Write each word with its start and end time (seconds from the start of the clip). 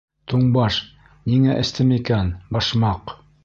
Туңбаш, 0.31 0.77
ниңә 1.33 1.59
эстем 1.67 1.95
икән, 2.01 2.33
башмаҡ?.. 2.59 3.19